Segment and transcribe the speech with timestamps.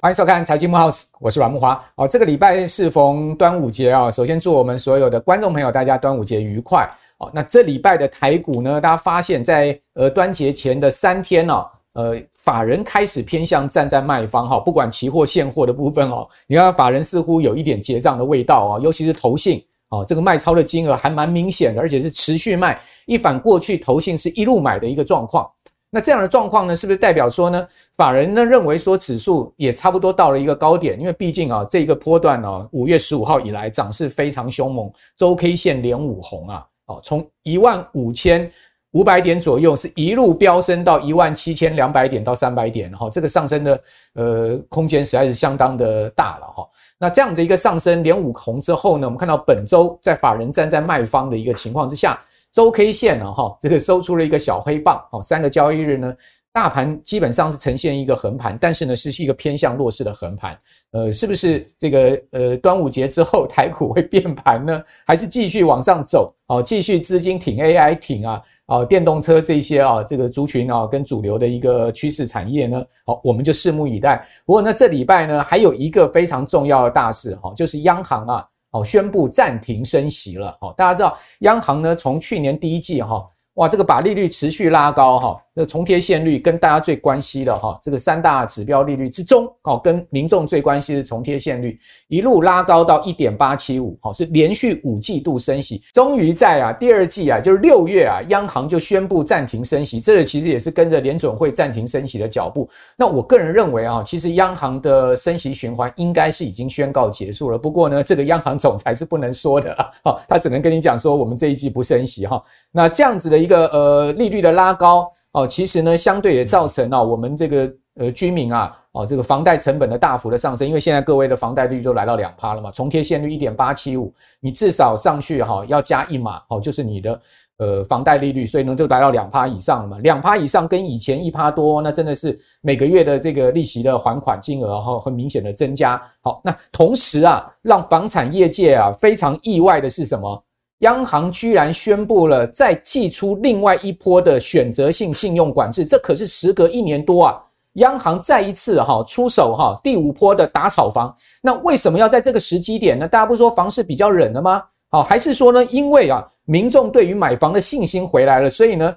[0.00, 1.78] 欢迎收看财经慕 House，我是阮慕驊。
[1.94, 6.90] 哦，这个礼拜适逢端午节啊，首先祝我们所有的观众朋友大家端午节愉快。
[7.18, 22.80] 哦，那这礼拜的台股呢，大家发现在呃端节前的三天呢，呃，法人开始偏向站在卖方哈，不管期货现货的部分哦，你看法人似乎有一点结账的味道啊，尤其是投信哦，这个卖超的金额还蛮明显的，而且是持续卖。
[23.04, 25.48] 一反过去投信是一路买的一个状况。
[25.90, 30.98] 那这样的状况呢，是不是代表说呢，法人呢认为说指数也差不多到了一个高点？
[30.98, 38.50] 因为毕竟啊，这个波段啊，五月十五号以来涨势非常凶猛，周 K 线连五红啊，哦，从一万五千
[38.92, 43.80] 五百点左右是一路飙升到一万七千两百点到三百点，哈，这个上升的
[44.14, 46.66] 呃空间实在是相当的大了哈。
[46.98, 52.18] 那这样的一个上升连五红之后呢，我们看到本周在法人站在卖方的一个情况之下。
[52.52, 56.14] 周 K 线呢，哈，这个收出了一个小黑棒，哦，三个交易日呢，
[56.52, 60.58] 大盘基本上是呈现一个横盘，但是呢，是一个偏向弱势的横盘，
[60.90, 64.82] 呃，是不是这个呃端午节之后台股会变盘呢？
[65.06, 66.34] 还是继续往上走？
[66.48, 72.84] 哦，继续资金挺 AI 挺啊，哦，电动车这些啊，这个族群啊，跟主流的一个趋势产业呢？
[73.06, 74.22] 好，我们就拭目以待。
[74.44, 78.46] 不过呢，这礼拜呢，还有一个非常重要的大事，哈，就是央行啊。
[78.72, 80.56] 哦，宣布暂停升息了。
[80.62, 83.22] 哦，大家知道，央行呢从去年第一季哈，
[83.54, 85.42] 哇，这个把利率持续拉高哈。
[85.54, 91.78] 那重贴现率跟大家最关心的哈，这个三大指标利率之中，哦，跟民众最关心的重贴现率，
[92.08, 102.66] 一路拉高到一点八七五，好，是连续五季度升息，终于在啊第二季啊，就是六月啊，央行就宣布暂停升息，这个其实也是跟着联准会暂停升息的脚步。
[102.96, 107.58] 那我个人认为啊，其实央行的升息循环应该是已经宣告结束了。
[107.58, 112.42] 不过呢，这个央行总裁是不能说的啊，好，他只能跟你讲说，我们这一季不升息哈。
[112.70, 115.12] 那这样子的一个呃利率的拉高。
[115.32, 127.20] 哦，其实呢，相对也造成了我们这个呃居民啊，哦这个房贷成本的大幅的上升，因为现在各位的房贷利率都来到两趴了嘛，重贴现率一点八七五，你至少上去哈要加一码，哦就是你的
[127.56, 135.98] 呃房贷利率，所以呢就来到两趴以上了嘛，两趴以上跟以前一趴多，那真的是每个月的这个利息的还款金额哈很明显的增加。
[136.20, 140.44] 好，那同时啊，让房产业界啊非常意外的是什么？
[140.82, 147.40] 央行居然宣布了再祭出另外一波的选择性信用管制，这可是时隔一年多啊！
[147.74, 153.06] 央行再一次哈出手哈第五波的打炒房，那为什么要在这个时机点呢？
[153.06, 154.62] 大家不是说房市比较冷了吗？
[154.90, 158.92] 好，还是说呢，因为啊民众对于买房的信心回来了，所以呢，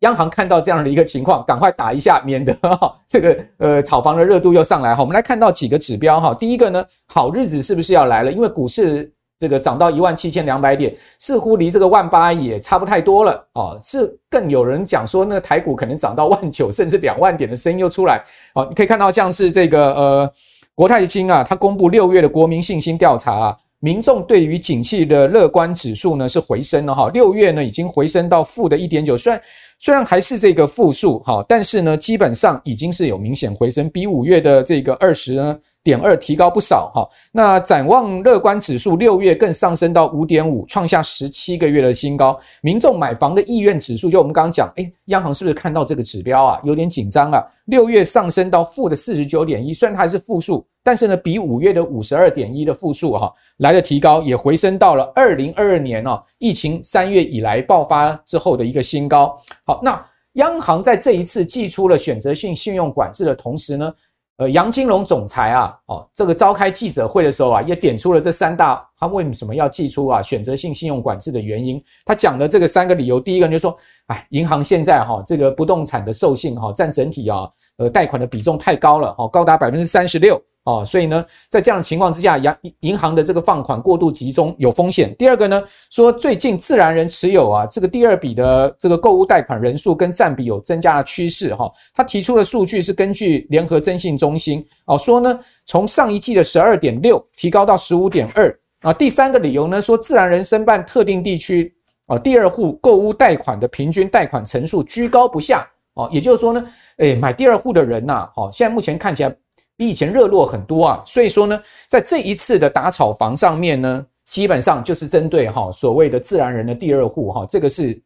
[0.00, 5.00] 央行看到这样的一个情况，赶快打一下，免得哈这个呃炒房的热度又上来哈。
[5.00, 8.30] 我们来看到几个指标哈，第一个呢，好日子是不是要来了？
[8.30, 9.10] 因为股市。
[9.38, 13.76] 这个涨到一万七千两百点，似乎离这个万八也差不太多了哦。
[13.80, 18.22] 是更有人讲说，那个台股可能涨到万九甚至两万点的声音又出来
[18.54, 18.64] 哦。
[18.68, 20.32] 你可以看到，像是这个呃
[20.74, 27.08] 国泰金啊，它公布六月的国民信心调查啊，民众对于景气的乐观指数呢是回升了哈。
[27.08, 29.40] 六月呢已经回升到负的一点九，虽然
[29.84, 35.58] 虽然还是这个负数哈，但是呢基本上已经是有明显回升，比五月的这个二十呢。
[35.82, 42.34] 点二提高不少哈，那展望乐观指数六月更上升到五点五，创下十七个月的新高。
[42.62, 47.44] 民众买房的意愿指数，就我们刚刚讲，诶，央行是不是看到这个指标啊，有点紧张啊？
[47.66, 59.34] 六月上升到负的四十九点一，虽然它还是负数，但是呢，比五月的五十二点一的负数哈来的提高，也回升到了二零二二年哦，疫情三月以来爆发之后的一个新高。
[59.64, 63.94] 好，那央行在这一次祭出了选择性信用管制的同时呢，
[64.36, 71.82] 呃，杨金龙总裁啊，哦，这个召开记者会的时候啊，也点出了这三大他为什么要祭出啊选择性信用管制的原因。
[72.04, 73.74] 他讲的这个三个理由，第一个就是说，
[74.08, 80.38] 哎，银行现在哈这个不动产的授信哈占整体啊呃贷款的比重太高了，哦，高达百分之三十六。
[80.64, 85.14] 哦，所以呢，在这样的情况之下，银银行的这个放款过度集中有风险。
[85.18, 91.70] 第二个呢，说最近自然人持有啊，这个第二笔的这个购物贷款人数跟占比有增加的趋势哈。
[91.92, 98.90] 他提出的数据是根据联合征信中心哦说呢，从上一季的十二点六提高到十五点二啊。
[98.90, 101.70] 第三个理由呢，说自然人申办特定地区
[102.06, 106.64] 啊第二户购物贷款的平均贷款成数居高不下哦，也就是说呢，
[106.96, 109.36] 诶，买第二户的人呐，好，现在目前看起来。
[109.76, 118.00] 比以前热络很多啊，所以说呢，在这一次的打炒房上面呢，基本上就是针对哈所谓的自然人的第二户哈，这个是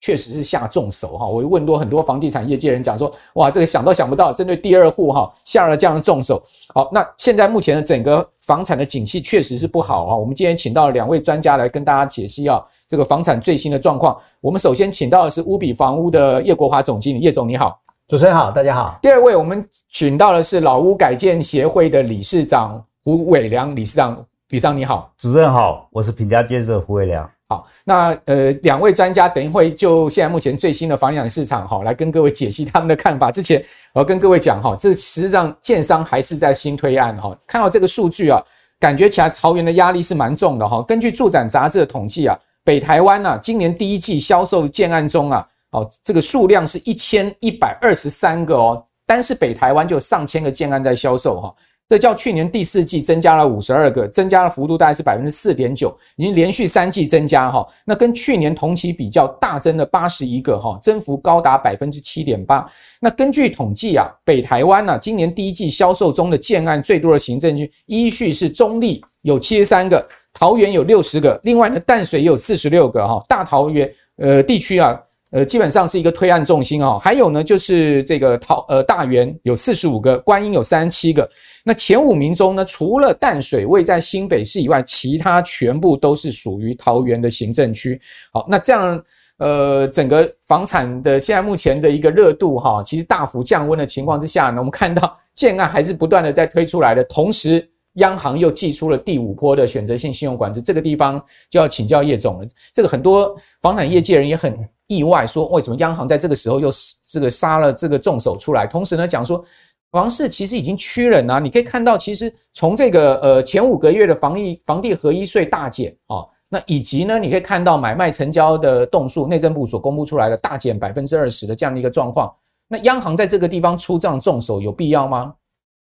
[0.00, 1.26] 确实是下重手哈。
[1.26, 6.42] 我问多很多房地产业界人讲说，哇，这个想都想不到，针对第二户哈下了这样的重手。
[6.74, 10.16] 好，那现在目前的整个房产的景气确实是不好啊。
[10.16, 14.20] 我们今天请到两位专家来跟大家解析啊，这个房产最新的状况。
[14.40, 17.80] 我们首先请到的是乌比房屋的叶国华总经理，叶总你好。
[18.06, 18.98] 主持人好，大家好。
[19.00, 24.14] 第二位我们请到的是老屋改建协会的理事长胡伟良理事长，
[24.50, 25.10] 理事长你好。
[25.16, 27.28] 主持人好，我是品家建设胡伟良。
[27.48, 33.32] 好，那呃，两位专家等一会就现在目前最新的房地产市场哈，来跟各位解析他们的看法。
[33.32, 33.64] 之前
[33.94, 37.34] 我要跟各位讲哈，这实际上建商还是在新推案哈。
[37.46, 38.38] 看到这个数据啊，
[38.78, 40.82] 感觉起来桃园的压力是蛮重的哈。
[40.82, 51.54] 根据住展杂志的统计啊，北台湾啊，今年第一季销售建案中啊，哦，这个数量是一千一百二十三个哦，单是北台湾就有上千个建案在销售哈。
[51.86, 57.66] 这较去年第四季增加了五十二个，增加的幅度大概是百分之四点九，已经连续三季增加哈。
[57.84, 62.66] 那跟去年同期比较，大增了八十一个哈，增幅高达百分之七点八。
[63.00, 73.22] 那根据统计啊，北台湾呢、啊，今年第一季销售中的建案最多的行政区依序是中坜有七十三个，桃园有六十个，另外呢淡水也有四十六个哈。
[73.28, 74.98] 大桃园呃地区啊。
[75.34, 76.96] 呃，基本上是一个推案重心哦。
[77.02, 81.28] 还有呢，就是这个桃呃大园有四十五个，观音有三十七个。
[81.64, 88.00] 那前五名中呢，除了淡水位在新北市以外，其他全部都是属于桃园的行政区。
[88.32, 89.02] 好，那这样
[89.38, 97.68] 呃，整个房产的现在目前的一个热度哈，其实大幅降温的情况之下呢，我们看到建案还是不断的在推出来的，同时。
[97.94, 102.46] 央行又祭出了第五波的选择性信用管制，这个地方就要请教叶总了。
[102.72, 106.68] 这个很多房产业界人也很意外，说为什么央行在这个时候又
[107.06, 108.66] 这个杀了这个重手出来？
[108.66, 109.44] 同时呢，讲说
[109.90, 111.38] 房市其实已经趋冷啊。
[111.38, 122.32] 你可以看到，其实从这个呃前五个月的房地房地合一税大减啊，那以及呢，你可以看到买卖成交的栋数，内政部所公布出来的大减百分之二十的这样的一个状况。
[122.66, 125.32] 那央行在这个地方出这样重手有必要吗？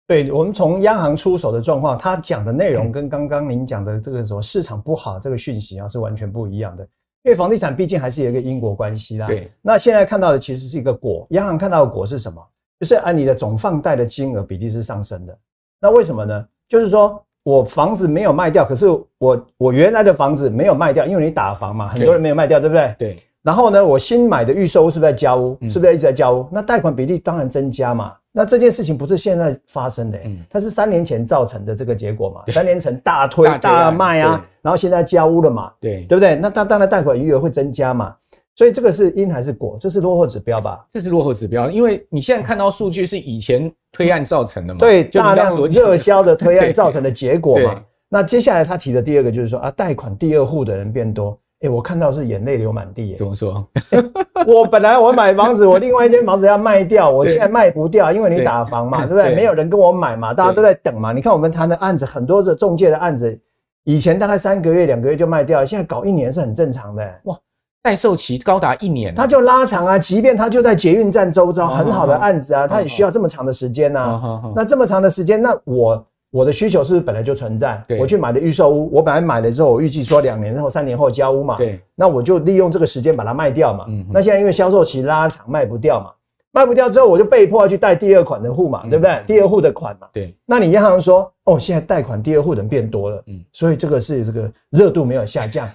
[0.07, 6.83] 对，我们从央行出手的状况，他讲的内容跟刚刚您讲的这个什么市场不好这个讯息啊是完全不一样的。
[7.23, 9.27] 因为房地产毕竟还是有一个因果关系啦。
[9.27, 12.41] 对，那现在看到的其实是一个果，央行看到的果是什么？
[12.79, 15.37] 就是按你的总放贷的金额比例是上升的。
[15.79, 16.45] 那为什么呢？
[16.67, 18.87] 就是说我房子没有卖掉，可是
[19.19, 22.95] 我我原来的房子没有卖掉，因为你打房嘛，很多人没有卖掉，对不对？
[22.97, 23.15] 对。
[23.43, 25.57] 然后呢，我新买的预售屋是不是在交屋？
[25.69, 26.47] 是不是一直在交屋？
[26.51, 28.13] 那贷款比例当然增加嘛。
[28.33, 32.43] 那这件事情不是现在发生的，嗯，它是三年前造成的这个结果嘛？
[32.47, 35.71] 三年前大推大卖啊，然后现在交屋了嘛？
[35.79, 36.35] 对，对不对？
[36.35, 38.15] 那它当然贷款余额会增加嘛？
[38.55, 39.77] 所以这个是因还是果？
[39.79, 40.85] 这是落后指标吧？
[40.89, 44.79] 这是落后指标，因为你现在看到数据是以前推案造成的嘛？
[44.79, 47.83] 对，大量热销的推案 造成的结果嘛？
[48.07, 51.37] 那接下来他提的第二个就是说啊，贷款第二户的人变多。
[51.61, 53.13] 哎、欸，我看到是眼泪流满地。
[53.13, 53.63] 怎么说？
[54.47, 59.35] 我本来我买房子，我另外一间房子要卖掉，我现在卖不掉，因为你打房嘛，对，对不对？
[59.35, 61.13] 没有人跟我买嘛，大家都在等嘛。
[61.13, 63.39] 你看我们谈的案子，很多的中介的案子，
[63.83, 67.07] 以前大概三个月、两个月就卖掉，现在搞一年是很正常的。
[67.25, 67.37] 哇，
[67.83, 69.99] 待售期高达一年，他就拉长啊。
[69.99, 74.19] 即便他就在捷运站周遭，很好的案子啊，他也需要这么长的时间呐。
[74.55, 76.03] 那这么长的时间，那我。
[76.31, 77.83] 我的需求是不是本来就存在？
[77.99, 81.57] 我去买的预售屋，我本来买了之后，我预计说两年后、三年后交屋嘛。
[81.57, 83.83] 对，那我就利用这个时间把它卖掉嘛。
[83.89, 86.11] 嗯，那现在因为销售期拉长，卖不掉嘛，
[86.53, 89.19] 卖不掉之后，我就被迫要去贷第二款的户嘛，对不对？
[89.27, 90.07] 第二户的款嘛。
[90.13, 95.69] 对，那你银行说，哦，现在贷款第二户人变多了，嗯，所以这个是这个热度没有下降，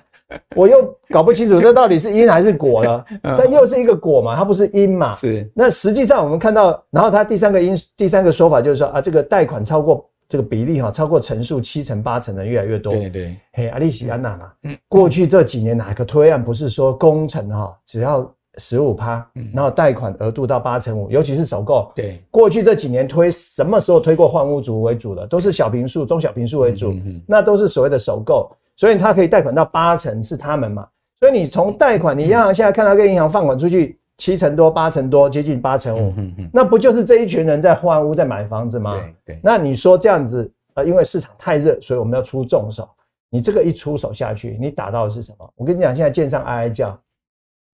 [0.56, 3.05] 我又搞不清楚这到底是因还是果了。
[3.23, 5.13] 但又是一个果嘛，它不是因嘛。
[5.13, 5.46] 是。
[5.55, 10.08] 那实际上我们看到，然后它第三个因，第三个说法就是说啊，这个贷款超过。
[10.29, 12.93] 这个比例哈，超过成数七成八成的越来越多。
[12.93, 18.29] 对对，嘿，阿利西安娜嘛，嗯，过去这几年哪个推案不是说工程哈，只要
[18.59, 21.91] 十五趴，然后贷款额度到八成五，尤其是首购。
[21.95, 26.93] 对，过去这几年推什么时候推过换屋族为主的，都是小平数、中小平数为主，
[27.27, 30.87] 那都是所谓的首购，所以它可以贷款到八成是他们嘛。
[31.21, 33.99] 所以你从贷款，你央行现在看到跟银行放款出去。
[34.19, 36.15] 七成多、八成多，接近八成五，
[36.53, 38.94] 那不就是这一群人在换屋、在买房子吗？
[38.94, 39.41] 对对。
[39.43, 42.89] 那你说这样子，呃，因为市场太热，所以我们要出重手。
[43.29, 45.53] 你这个一出手下去，你打到的是什么？
[45.55, 46.99] 我跟你讲，现在建商哀哀叫。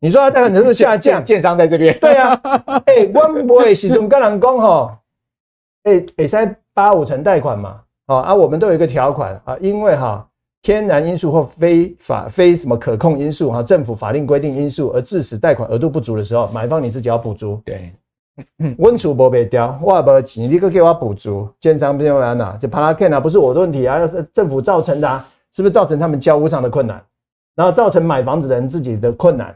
[0.01, 1.97] 你说它贷款成数下降，建商在这边。
[2.01, 2.35] 对啊，
[2.87, 4.91] 哎、欸，我不会始终跟人讲吼，
[5.85, 10.29] 哎，哎，三八五成贷款嘛，哦啊，我们都有一个条款啊，因为哈。
[10.63, 17.61] 天然因素或非法非什么可控因素哈，政府法令规定因素而致使贷款额度不足的时候，买方你自己要补足。
[17.65, 17.93] 对，
[18.79, 21.49] 温厝不被掉，我也没钱，你可给我补足。
[21.59, 27.05] 建商不用来拿，就怕他骗啊，不是我的问题啊，是政府造成的啊，是不是造成他们交屋上的困难，
[27.57, 29.55] 然后造成买房子的人自己的困难？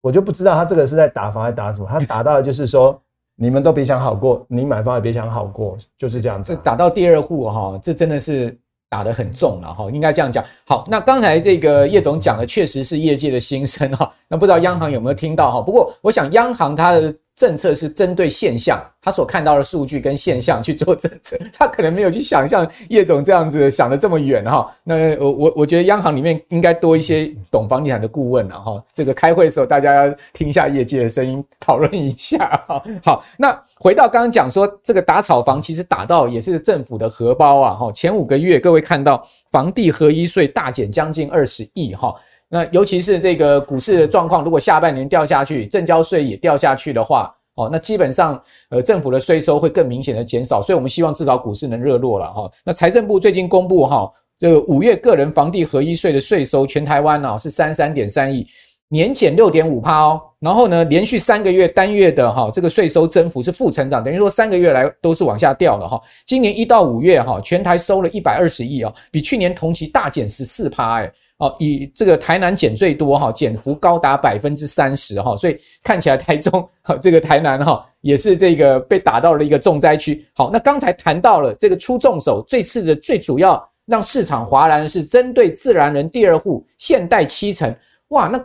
[0.00, 1.86] 我就不知道他这个是在打房还是打什么。
[1.88, 3.00] 他打到的就是说，
[3.34, 6.54] 你们都别想好过，你买房也别想好过，就是这样子。
[6.54, 8.56] 这打到第二户哈，这真的是
[8.92, 10.44] 打得很重了哈，应该这样讲。
[10.66, 14.06] 好，那刚才这个叶总讲的确实是业界的心声哈。
[14.28, 15.62] 那不知道央行有没有听到哈？
[15.62, 17.14] 不过我想央行它的。
[17.34, 24.70] 政策是针对现象，他所看到的数据跟现象去做政策，他可能没有去想象叶总这样子想得这么远哈。
[24.84, 28.84] 那我我我觉得央行里面应该多一些懂房地产的顾问了哈。
[28.92, 32.82] 这个开会的时候，大家要听一下业界的声音，讨论一下哈。
[33.02, 37.90] 好，那回到刚刚讲说，这个打炒房其实打到也是政府的荷包啊哈。
[37.92, 42.14] 前五个月各位看到房地合一税大减将近二十亿哈。
[42.54, 52.50] 那尤其是这个股市的状况，如果下半年掉下去，证交税也掉下去的话，哦，那基本上呃政府的税收会更明显的减少，所以我们希望至少股市能热络了哈。
[52.62, 54.06] 那财政部最近公布哈，
[54.38, 58.46] 这个五月个人房地合一税的税收，全台湾呢是三三点三亿，
[58.88, 60.20] 年减六点五趴哦。
[60.38, 65.98] 然后呢，连续三个月单月的哈这个税收增幅是负成长，等于说三个月来都是往下掉的哈。
[66.26, 71.10] 今年一到五月哈，全台收了一百二十亿啊，比去年同期大减十四趴哎。
[71.42, 80.24] 哦，以这个台南减最多哈，减幅高达百分之三十哈，所以看起来台中哈，这个台南哈也是这个被打到了一个重灾区。
[80.34, 87.74] 好，那刚才谈到了这个出重手，这次的最主要让市场哗然的是针对自然人第二户现代七成，
[88.10, 88.38] 哇，那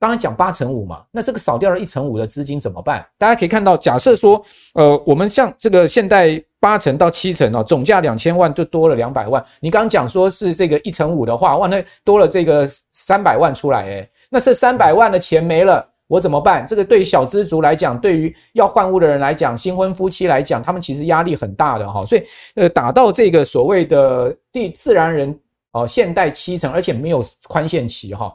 [0.00, 3.06] 刚刚讲八成五嘛，那这个少掉了一成五的资金怎么办？
[3.16, 6.42] 大家可以看到，假设说，呃，我们像这个现代。
[6.58, 9.44] 八成到七成哦，总价两千万就多了两百万。
[9.60, 16.66] 你刚刚讲说是这个一成五的话，哇，那多了这个三百万出来诶，那是三百万的钱没了，我怎么办？
[16.66, 22.04] 这个对于小资族来讲，对于要换屋的人来讲，新婚夫妻来讲，他们其实压力很大的哈。
[22.04, 22.22] 所以
[22.54, 25.38] 呃，打到这个所谓的第自然人
[25.72, 28.34] 哦，现贷七成，而且没有宽限期哈。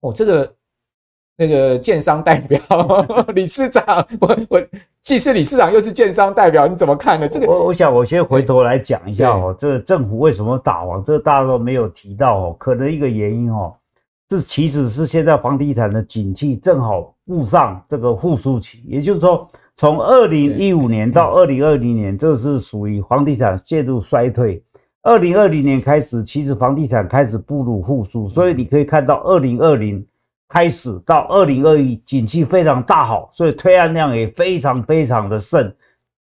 [0.00, 0.54] 哦，这个。
[1.34, 2.60] 那个建商代表
[3.34, 4.62] 理事长，我我
[5.02, 7.28] 既是理事长又是建商代表，你怎么看呢？
[7.28, 12.56] 这个我我想我先回头来讲一下哦，这个政府为什么打王，这个大家都没有提到哦。
[12.56, 13.74] 可能一个原因哦，
[14.28, 24.62] 这其实是现在房地产的景气正好步上这个复苏期，也就是说，从二零一五年到二零二零年，这是属于房地产陷入衰退。
[25.02, 30.06] 二零二零年开始，其实房地产开始步入复苏，所以你可以看到二零二零。
[30.52, 35.72] 开始到二零二一，景气非常大好，所以推案量也非常非常的盛，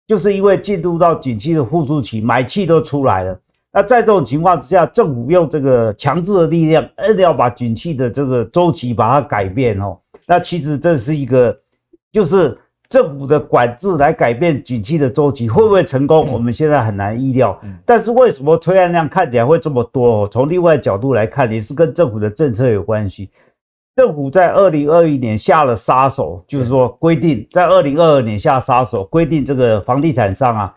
[0.08, 3.38] 就是因为进入到景气的复苏期，买气都出来了。
[3.74, 10.00] 那在这种情况之下，政府用这个强制的力量，一定要把景气的这个周期把它改变哦。
[10.25, 11.53] 那其实这是一个，
[12.10, 16.32] 就是政府的管制来改变景气的周期，会不会成功？
[16.32, 17.60] 我们现在很难意料。
[17.86, 20.24] 但是为什么推案量看起来会这么多？
[20.24, 23.30] 哦，从另外角度来看，也是跟政府的政策有关系。
[23.95, 30.75] 政府在二零二一年下了杀手，就是说规定在二零二二年下杀手，规定这个房地产商啊，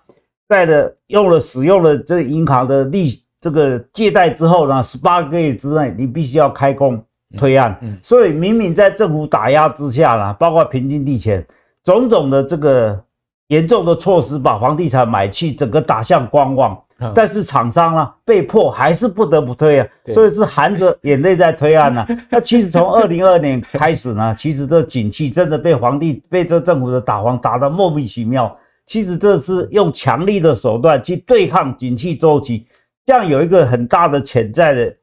[0.49, 3.09] 在了用了使用了这银行的利
[3.41, 7.03] 这个借贷之后呢，十八个月之内你必须要开工
[7.39, 7.79] 推案。
[8.03, 11.47] 所以明明在政府打压之下呢，包括平均地权，
[11.85, 13.03] 种种的这个
[13.49, 16.79] 严重的措施，把房地产买气整个打向观望。
[17.15, 22.09] 但是厂商呢，被迫还是不得不推啊，所以是含着眼泪在推案呢、啊。
[22.31, 28.57] 那其实从二零二二年开始呢，其实这景气真的被皇帝被这政府的打房打得莫名其妙。
[28.87, 32.67] 其实这是用强力的手段去对抗景气周期，
[33.05, 34.97] 这样有一个很大的潜在的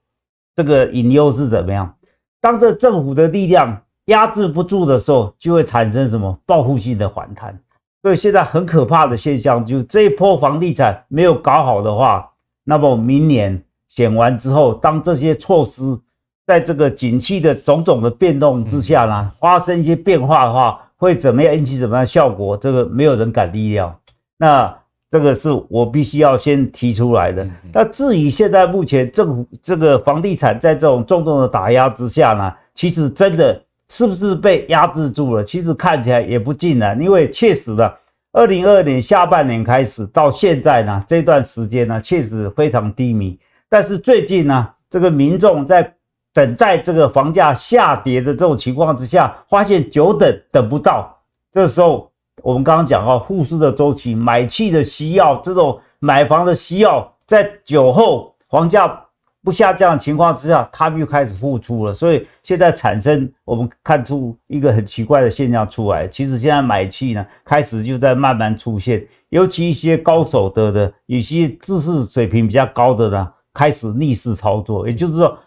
[0.56, 1.94] 这个隐忧是怎么样？
[2.42, 7.58] 当这政府的力量压制不住的时候，就会产生什么报复性的反弹。
[8.04, 12.30] 所以现在很可怕的现象，就是这一波房地产没有搞好的话，
[12.66, 15.98] 那么明年选完之后，当这些措施
[16.46, 22.58] 在这个景气的种种的变动之下呢，发生一些变化的话，会怎么样引起怎么样效果？
[22.58, 23.98] 这个没有人敢预料。
[24.38, 24.78] 那
[25.10, 27.48] 这个是我必须要先提出来的。
[27.72, 33.64] 那至于现在目前政府这个房地产在这种重重的打压之下呢，其实真的。
[33.94, 35.44] 是不是被压制住了？
[35.44, 37.96] 其实看起来也不尽然，因为确实的，
[38.32, 43.38] 二零二二年下半年开始到现在呢，这段时间呢，确实非常低迷。
[43.70, 45.94] 但是最近呢，这个民众在
[46.34, 51.16] 等待这个房价下跌的这种情况之下，发现久等等不到。
[51.52, 59.03] 这时候我们刚刚讲到复苏的周期，买气的需要，这种买房的需要，在酒后房价。
[59.44, 66.08] 不下降的情况之下，他们又开始复出了，所以现在产生我们看出一个很奇怪的现象出来。
[66.08, 74.88] 其实现在买气呢，开始就在慢慢出现，尤其一些高手的的、有些知识水平比较高的呢，开始逆势操作。
[74.88, 75.38] 也就是说，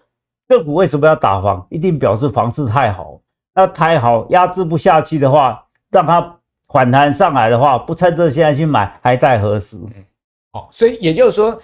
[0.47, 1.67] 政府为什么要打房？
[1.71, 3.19] 一定表示房市太好。
[3.55, 6.37] 那太好压制不下去的话，让它
[6.69, 9.79] 反弹上来的话，不趁这现在去买，还待何时？
[10.53, 11.59] 哦，所以也就是说，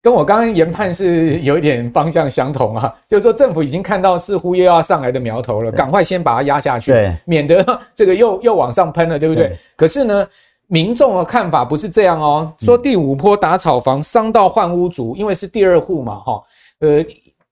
[0.00, 7.64] 跟我刚刚研判是有一点方向相同啊， 就是说政府已经看到似乎又要上来的苗头了，赶快先把它压下去，对，免得
[7.94, 9.48] 这个又又往上喷了，对不对？
[9.48, 10.26] 对，可是呢，
[10.68, 16.42] 民众的看法不是这样哦，说第五波打炒房伤到换屋族，因为是第二户嘛，哈，
[16.80, 17.04] 呃，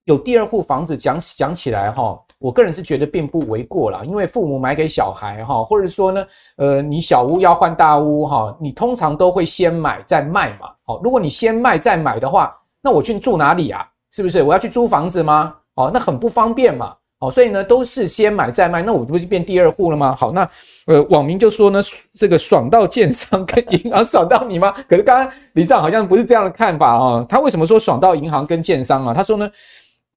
[0.04, 2.16] 有第二户房子讲讲起来哈。
[2.38, 6.26] 我个人是觉得并不为过啦，因为父母买给小孩哈，或者说呢，
[6.56, 10.68] 呃，你小屋要换大屋哈，你通常都会先买再卖嘛。
[10.84, 13.86] 好，如果你先卖再买的话，那我去住哪里啊？
[14.12, 14.42] 是不是？
[14.42, 15.54] 我要去租房子吗？
[15.76, 16.94] 哦，那很不方便嘛。
[17.20, 20.14] 哦，所以呢，都是先买再卖，那我不是变第二户了吗？
[20.14, 20.46] 好，那
[20.86, 21.80] 呃，网民就说呢，
[22.12, 24.74] 这个爽到建商跟银行爽到你吗？
[24.86, 27.24] 可是刚刚里长好像不是这样的看法啊。
[27.26, 29.14] 他为什么说爽到银行跟建商啊？
[29.14, 29.50] 他说呢。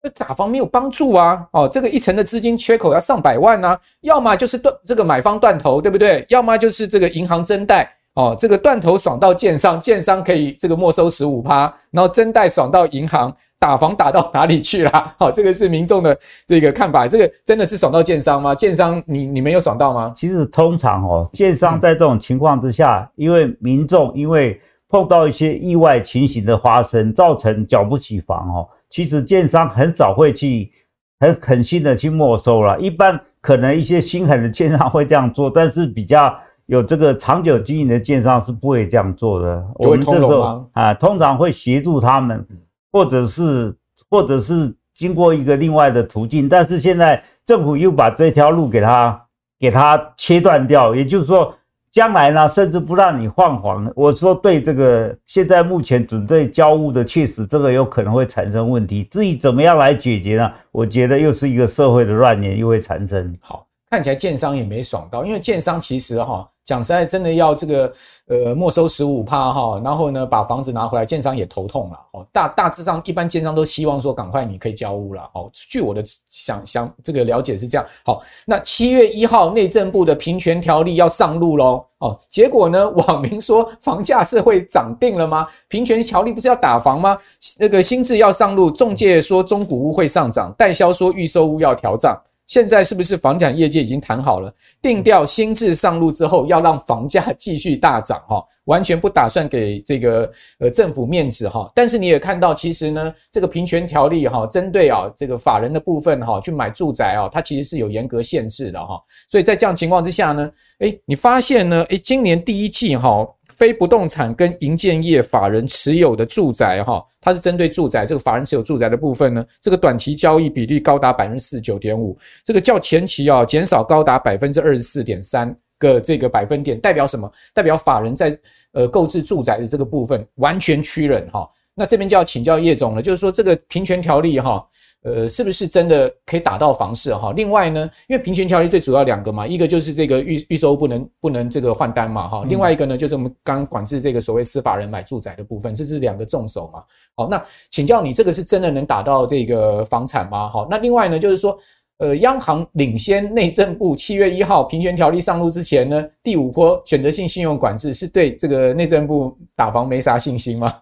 [0.02, 1.46] 那打房没有帮助啊！
[1.52, 6.26] 哦，这个一层的资金缺口要上百万啊，要么就是断这个买方断头，对不对？
[6.30, 15.16] 要么就是这个银行增贷哦，这个断头爽到建商，建商可以这个没收十五趴，然后增贷爽到银行，打房打到哪里去了？
[15.20, 18.56] 好， 这个是民众的这个看法，这个真的是爽到建商吗？
[18.56, 20.14] 建商你你没有爽到吗？
[20.16, 28.66] 其实通常哦，建商在这种情况之下，因为民众因为碰到一些意外情形的发生，造成缴不起房哦。
[28.90, 30.72] 其实建商很少会去
[31.20, 39.66] 很狠心的去没收了，一般可能一些心狠的建商会这样做，但是比较有这个长久经营的建商是不会这样做的。
[39.76, 42.46] 我们这时候啊，通常会协助他们，
[42.92, 43.76] 或者是
[44.10, 49.22] 或者是经过一个另外的途径，但是现在政府又把这条路给他
[49.60, 51.56] 给他切断掉，也就是说。
[51.92, 53.92] 将来呢，甚至不让你换房。
[53.96, 59.04] 我说对这个，现在目前准备交物的，确实这个有可能会产生问题。
[59.06, 60.52] 至于怎么样来解决呢？
[60.72, 63.36] 我觉得又是一个社会的乱源，又会产生。
[63.40, 63.69] 好。
[63.90, 67.92] 看起来建商也没爽到，因为建商其实哈讲实在真的要这个
[68.28, 72.24] 呃没收十五趴哈，然后呢把房子拿回来，建商也头痛了哦。
[72.32, 75.50] 大大致上一般建商都希望说赶快你可以交屋了哦。
[75.52, 77.86] 据我的想想这个了解是这样。
[78.06, 82.20] 好，那七月一号内政部的平权条例要上路喽哦。
[82.30, 85.48] 结果呢，网民说房价是会涨定了吗？
[85.68, 87.18] 平权条例不是要打房吗？
[87.58, 92.16] 那个新制要上路，中介说中古屋会上涨，代销说预售屋要调涨。
[92.50, 101.72] 现在是不是房产业界已经谈好了，定调新制上路之后要让房价继续大涨哈，完全不打算给这个呃政府面子哈。
[101.76, 109.00] 但是你也看到，其实呢，这个平权条例哈，针对啊这个法人的部分哈，去买住宅啊，它其实是有严格限制的哈。
[109.30, 113.28] 所以在这样情况之下呢，诶，你发现呢，诶，今年第一季哈。
[113.60, 127.30] 非不动产跟营建业法人持有的住宅，哈，它是针对住宅这个法人持有住宅的部分呢，这个短期交易比例高达百分之四十九点五，这个较前期啊减少高达百分之二十四点三个这个百分点，代表什么？
[127.54, 128.40] 代表法人在
[128.72, 131.46] 呃购置住宅的这个部分完全趋忍哈。
[131.76, 134.66] 那这边就要请教叶总了，就是说这个平权条例哈。
[135.04, 137.32] 呃，是不是真的可以打到房市哈？
[137.36, 146.84] 另外呢，因为平权条例最主要两个嘛，一个就是这个预预售不能不能这个换单嘛哈，另外一个呢就是我们刚刚管制这个所谓司法人买住宅的部分，这是两个重手嘛。
[147.16, 150.50] 好，那请教你这个是真的能打到这个房产吗？
[150.50, 151.58] 好，那另外呢就是说。
[152.00, 160.74] 呃，央行领先内政部七月一号平权条例上路之前呢，第五波选择性信用管制是对这个内政部打房没啥信心吗？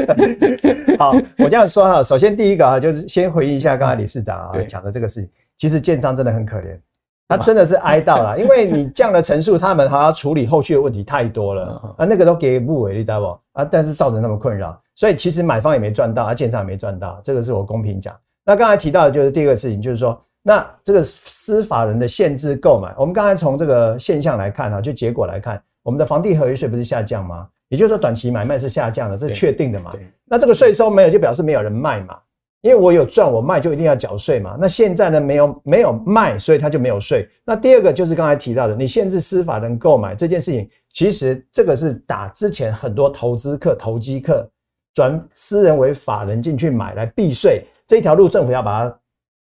[0.98, 6.78] 好，我这样说哈，首先第一个啊，就是先回应一下刚才理事长啊讲的这个事情，其实建商真的很可怜，
[7.26, 13.26] 他真的是哀悼了，因为你这样的陈述，他们还要处理后续的问题太多了啊，那个都给不为你知道不
[13.60, 13.64] 啊？
[13.64, 18.14] 但是造成那么困扰，所以其实买方也没赚到，啊，建商也没赚到，这个是我公平讲。
[18.44, 20.20] 那刚才提到的就是第一个事情，就是说。
[20.46, 27.48] 那这个司法人的限制购买，我们刚才从这个现象来看哈，就结果来看，我们的房地合一税不是下降吗？
[27.70, 29.92] 也就是说短期买卖是下降的，这是确定的嘛？
[30.26, 32.18] 那这个税收没有，就表示没有人卖嘛？
[32.60, 34.56] 因为我有赚，我卖就一定要缴税嘛？
[34.60, 37.28] 那现在呢，没有没有卖，所以它就没有税。
[37.44, 44.46] 那第二个就是刚才提到的，你限制司法人购买这件事情，其实这个是打之前很多投资客、投机客
[44.92, 48.98] 转私人为法人进去买来避税这条路，政府要把它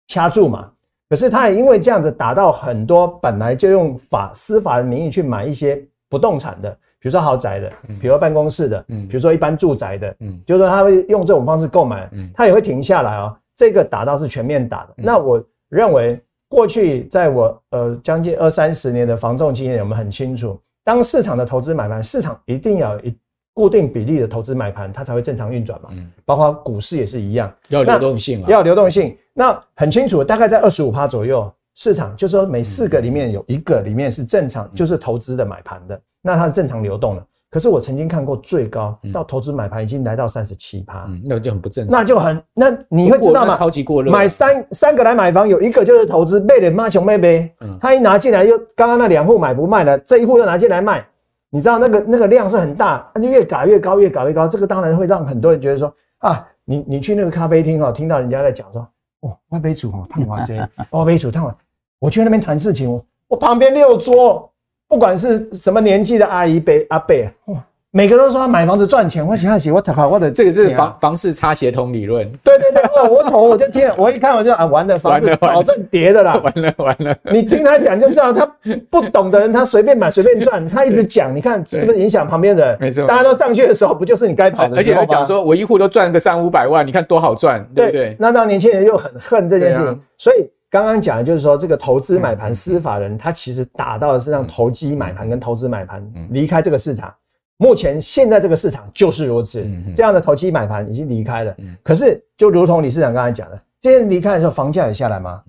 [0.08, 0.70] 掐住嘛？
[1.12, 7.70] 可是他也因为这样子打到很多本来就用法司法的名义去买一些不动产的，比如说豪宅的，
[8.00, 13.36] 比如说办公室的，嗯，比如说一般住宅的，嗯，就是说他会用这种方式购买，嗯，他也会停下来哦。
[13.54, 14.94] 这个打到是全面打的。
[14.96, 23.14] 那我认为过去在我呃将近二三十年的防重经验，我们很清楚，当市场的投资买卖，市场一定要一
[23.54, 25.88] 固定比例的投资买盘，它才会正常运转嘛。
[25.92, 29.16] 嗯，包括股市也是一样，要流动性嘛，要流动性。
[29.34, 37.26] 那很清楚，大概在二十五趴左右，市场，就是说每四个里面有一个里面是正常，就是投资的买盘的，那它是正常流动的。
[37.50, 41.98] 可是我曾经看过最高到投资买盘已经来到三十七趴，那就很不正常。
[41.98, 43.54] 那就很，那你会知道吗？
[43.58, 44.10] 超级过热。
[44.10, 51.06] 买三三个来买房，有一个就是投资，卖的妈熊妹妹，他一拿进来又刚刚那两户买不卖了，这一户又拿进来卖，
[51.54, 54.48] 你知道那个那个量是很大，那就越搞越高，越搞越高。
[54.48, 58.88] 这个当然会让很多人觉得说啊，你你去那个咖啡厅哦，听到人家在讲说，
[59.20, 60.56] 哦，外杯煮哦，烫完这，
[60.92, 61.54] 外杯煮烫完，
[61.98, 62.88] 我去那边谈事情，
[63.28, 64.48] 我旁边六桌。
[64.88, 67.14] 不管是什么年纪的阿姨、伯、阿伯，
[67.46, 69.24] 哇，每个都说他买房子赚钱。
[69.24, 72.26] 我想要写我跑我的这个是房房市差协同理论。
[72.42, 77.14] 对对对，我头我就听了，我一看我就啊，完了， 房子保证跌的啦， 完了完了。
[77.30, 78.50] 你听他讲就知道，他
[78.88, 82.78] 不懂的人他随便买随便赚，他一直讲，你看是不是影响旁边的人？
[82.80, 84.78] 没错，大家都上去的时候，不就是你该跑的时候？
[84.78, 88.16] 而且他讲说，我一户都赚个三五百万，你看多好赚，对不对？
[88.18, 90.48] 那让年轻人又很恨这件事情，所以。
[90.72, 97.12] 刚刚讲的就是说，这个投资买盘司法人，他其实打到的是让投机买盘跟投资买盘离开这个市场。
[97.58, 101.54] 目前现在这个市场就是如此，这样的投机买盘已经离开了。
[101.82, 105.42] 可是，就如同李市长刚才讲的，这些离开的时候，房价有下来吗？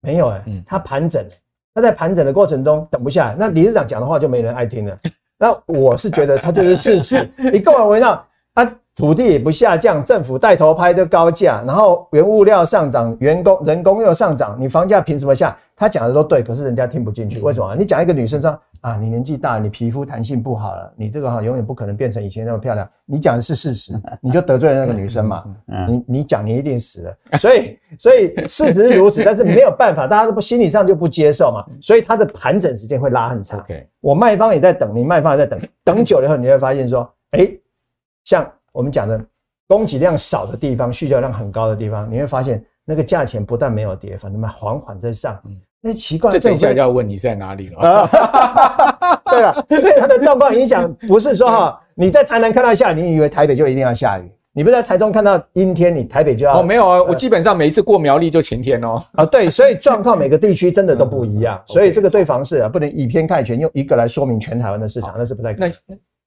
[0.00, 1.24] 没有哎，他盘整，
[1.74, 3.36] 他在盘整的过程中等不下来。
[3.38, 4.96] 那李市长讲的话就没人爱听了。
[5.38, 7.28] 那我是觉得他就是事实。
[7.52, 8.72] 你跟我围绕啊。
[8.96, 15.54] 土地也不下降，政府带头拍的高价，然后原物料上涨，员工人工又上涨，你房价凭什么下？
[15.76, 17.76] 他讲的都对，可是人家听不进去，为什么？
[17.76, 22.88] 你讲一个女生说啊，你年纪大，你皮肤弹性不好了，你这个哈永远不可能变成以前那么漂亮。
[23.04, 25.44] 你讲的是事实， 你就得罪了那个女生嘛。
[25.86, 33.62] 你你讲你一定死了，所以所以事实是如此，但是没有办法，大家都不心理上就不接受嘛，所以它的盘整时间会拉很长。
[34.00, 37.46] 我卖方也在等，你卖方也在等，等久了以后你会发现说，哎，
[38.24, 38.50] 像。
[38.76, 39.18] 我们讲的
[39.66, 45.40] 供给量少的地方，需求量很高的地方，你会发现那个价钱不但没有跌，反正还缓缓在上。
[45.80, 48.08] 那奇怪，这等一下要问你在哪里了。
[49.30, 54.30] 对了，所以它的状况影响不是说哈，你在台南看到下雨，你以为台北就一定要下雨？
[54.52, 56.60] 你不是在台中看到阴天，你台北就要？
[56.60, 59.02] 哦，没有啊，我基本上每一次过苗栗就晴天哦。
[59.12, 65.68] 啊，对，所以状况每个地区真的都不一样，所以这个对房市啊，不能以偏概全，用一个来说明全台湾的市场，那是不太可能。
[65.68, 65.74] 理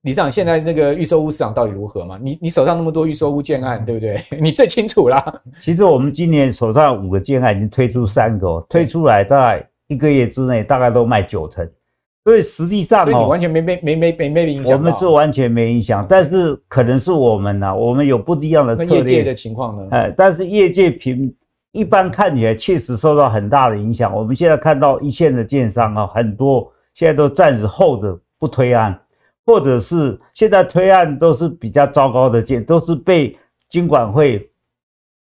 [0.06, 2.18] 事长，现在那个预售屋市场到底如何嘛？
[2.22, 4.24] 你你手上那么多预售屋建案，对不对？
[4.40, 5.42] 你最清楚啦。
[5.60, 11.70] 其实我们今年手上五个建案已经推出三个，推出来大概一个月之内，大概都卖九成。
[12.24, 14.78] 所以实际上，所以你完全没没没没没没影响。
[14.78, 18.98] 我们是完全没影响，但是可能是我们呢，我们有不一样的策略。
[19.00, 19.88] 业界的情况呢？
[19.92, 21.34] 哎，但是业界平
[21.72, 24.16] 一般看起来确实受到很大的影响。
[24.16, 28.98] 我们现在看到一线的建商啊，很多现在都暂时 hold 着不推案。
[29.50, 33.36] 或者是现在推案都是比较糟糕的建，都是被
[33.68, 34.48] 金管会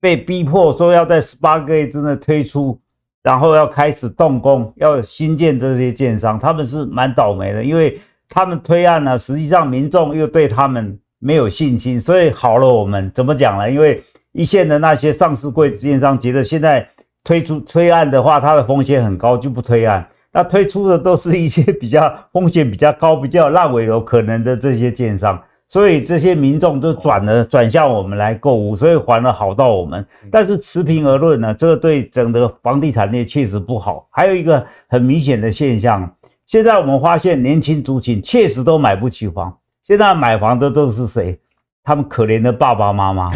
[0.01, 2.77] 被逼迫说要在十八个月之内推出，
[3.23, 13.71] 然后要开始动工，要新建这些建商，他们是蛮倒霉的，因为他们推案呢，实际上民众又对他们没有信心，所以好了，我们怎么讲呢？
[13.71, 16.85] 因为一线的那些上市柜建商觉得现在
[17.23, 20.05] 推出推案的话，它的风险很高，就不推案。
[20.33, 30.05] 那推出的都是一些比较风险比较高、比较烂尾楼可能的这些建商，所以这些民众都转了转向我们来购物，所以反而好到我们。
[30.31, 34.07] 但是持平而论呢，这个对整个房地产业确实不好。
[34.09, 36.09] 还有一个很明显的现象，
[36.47, 39.57] 现在我们发现年轻族群确实都买不起房。
[39.83, 41.37] 现在买房的都是谁？
[41.83, 43.31] 他们可怜的爸爸妈妈，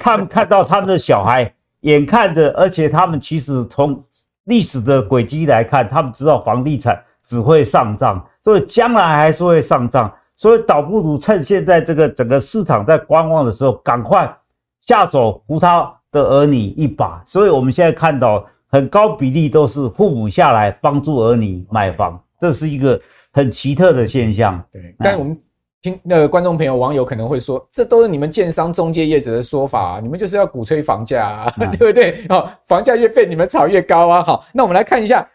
[0.00, 4.02] 他们看到他们的小孩，眼看着，而且他们其实从。
[4.44, 14.32] 历史的轨迹来看，他们知道房地产只会上涨，所以将来还是会上涨，所以倒不如趁现在这个整个市场在观望的时候，赶快
[14.80, 17.22] 下手扶他的儿女一把。
[17.24, 23.00] 所以我们现在看到很高比例都是父母下来帮助儿女买房，这是一个
[23.32, 24.62] 很奇特的现象。
[24.72, 25.38] 对，但我们。
[25.82, 32.24] 听那个观众朋友、网友可能会说，这都是你们建商中介业者的说法啊，你们就是要鼓吹房价啊， 对不对？
[32.28, 34.22] 好，房价越被你们炒越高啊。
[34.22, 35.28] 好，那我们来看一下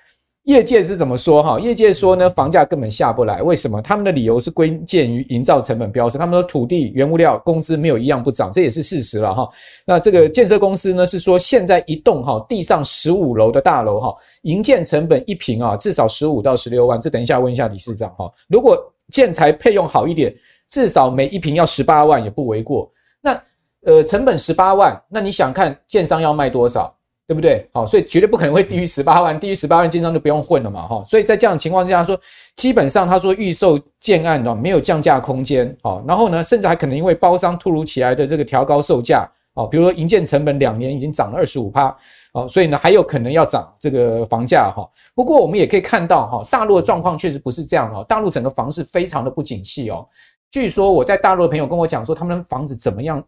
[0.44, 1.60] 业界是怎么说哈。
[1.60, 3.82] 业界说呢，房价根本下不来，为什么？
[3.82, 9.50] 他们的理由是归结于营造成本飙升，他们说土地、原物料、工资没有一样不涨，这也是事实了哈。
[9.86, 18.32] 那这个建设公司呢是说，现在一栋哈地上十五楼的大楼哈，营建成本一平啊至少十五到十六万，这等一下问一下理事长哈。
[18.48, 20.34] 如果建材配用好一点，
[20.70, 22.92] 至少每一瓶要十八万也不为过。
[23.22, 23.42] 那
[23.86, 26.94] 呃，成本十八万，那你想看建商要卖多少，
[27.26, 27.66] 对不对？
[27.72, 31.04] 好，所以绝对不可能会低于十八万，低于十八万建商就不用混了嘛，哈。
[31.08, 32.20] 所以在这样的情况之下说，
[32.56, 41.96] 基本上他说预售建案呢没有降价空间，好，然后呢，甚至还可能因为包商突如其来的这个调高售价，哦，比如说营建成本两年已经涨了二十五趴。
[42.34, 44.88] 哦，所以呢还有可能要涨这个房价哈。
[45.16, 50.08] 不过我们也可以看到哈，大陆的状况确实不是这样哦，大陆整个房市非常的不景气哦。
[50.52, 53.24] 据说我在大陆的朋友跟我讲说，他们房子怎么样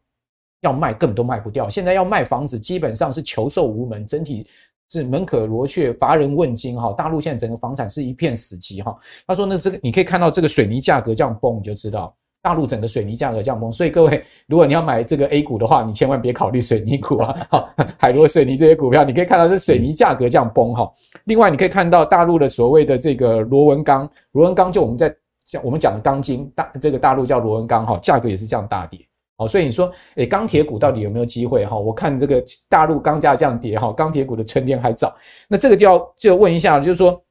[0.62, 4.46] 要卖根本都卖不掉，现在要卖房子基本上是求售无门，整体
[4.92, 6.94] 是门可罗雀，乏人问津哈。
[6.94, 8.96] 大陆现在整个房产是一片死寂哈。
[9.26, 12.16] 他说呢，这个你可以看到这个水泥价格这样崩，你就知道。
[12.50, 17.38] 大陆整个水泥价格降崩，所以各位，如果你要买这个 A 股的话，你千万别考虑水泥股啊！
[17.48, 20.92] 好， 海螺水泥这些股票，你可以看到这水泥价格这样崩哈。
[21.26, 29.00] 另外，你可以看到大陆的所谓的这个螺纹钢，螺纹钢就我们在像我们讲的钢筋，大这个大陆叫螺纹钢哈，价格也是这样大跌。
[29.38, 31.78] 哦，所以你说，诶，钢铁股到底有没有机会哈？
[31.78, 35.16] 我看这个大陆钢价这样跌哈，钢铁股的春天还早。
[35.48, 37.22] 那这个就要就问一下，就是说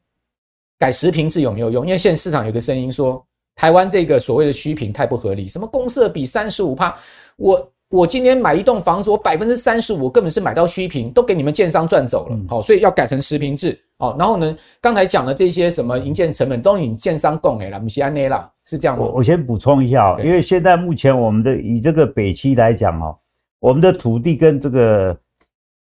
[0.78, 1.84] 改实坪制有没有用？
[1.84, 3.20] 因为现在市场有个声音说。
[3.58, 6.94] 台湾这个所谓的虚坪太不合理，什么公社比三十五趴，
[7.36, 19.04] 我我今天买一栋房子，我百分之三十五根本是买到虚坪，都给你们建商赚走了，好，所以要改成实坪制，好，然后呢，刚才讲的这些什么营建成本都是你建商供给了，不是安内啦，是这样吗。
[19.04, 23.18] 我我先补充一下，因为现在目前我们的以这个北区来讲哦，
[23.58, 25.18] 我们的土地跟这个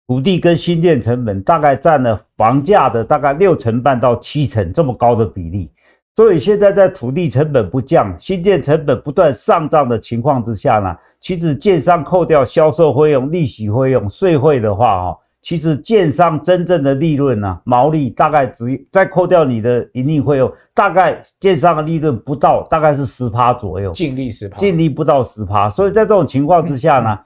[0.07, 5.71] 土地跟新建成本大概占了房价的大概六成半到七成这么高的比例。
[6.14, 25.70] 所以现在在土地成本不降、新建成本不断上涨的情况之下呢，其实建商扣掉销售费用、利息费用、税费的话，哈，其实建商真正的利润呢，毛利大概只再扣掉你的盈利费用，大概建商的利润不到，大概是十趴左右，净利十趴，净利不到十趴。
[25.70, 27.18] 所以在这种情况之下呢，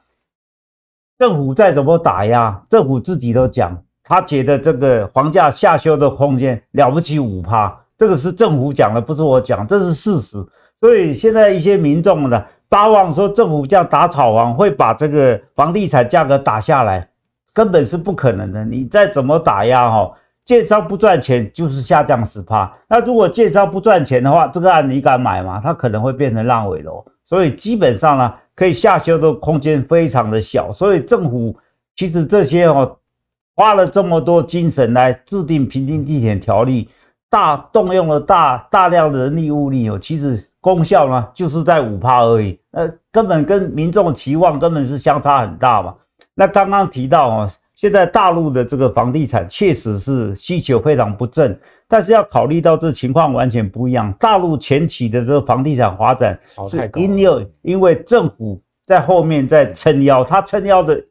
[1.18, 7.76] 政府再怎么打压，政府自己都讲，他觉得这个房价下修的空间了不起五趴。
[7.98, 10.36] 这个是政府讲的，不是我讲，这是事实。
[10.78, 17.08] 所以现在一些民众呢，巴望说政府这样打炒房会把这个房地产价格打下来，
[17.54, 18.62] 根本是不可能的。
[18.64, 20.12] 你再怎么打压哈，
[20.44, 22.70] 建商不赚钱就是下降十趴。
[22.86, 25.58] 那如果建商不赚钱的话，这个案你敢买吗？
[25.64, 27.02] 它可能会变成烂尾楼。
[27.24, 30.70] 所以基本上呢，可以下修的空间非常的小。
[30.70, 31.56] 所以政府
[31.96, 32.94] 其实这些哦，
[33.54, 36.90] 花了这么多精神来制定平均地权条例。
[37.28, 45.94] 大动用了大大量的人力物力哦，其实功效呢就是在五趴而已，呃，根本跟民众期望根本是相差很大嘛。
[46.34, 51.58] 那刚刚提到哦，现在大陆的这个房地产确实是需求非常不振，
[51.88, 54.12] 但是要考虑到这情况完全不一样。
[54.20, 61.02] 大陆前期的这个房地产发展是因为因为政府在后面在撑腰，它撑腰的